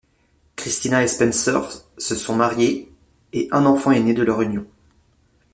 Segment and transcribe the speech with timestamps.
[0.55, 2.91] Cristina et Spencer se sont mariés
[3.33, 4.65] et un enfant est né de leur union.